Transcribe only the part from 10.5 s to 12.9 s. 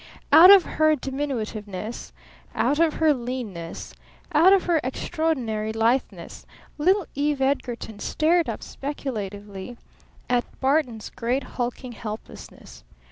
Barton's great hulking helplessness.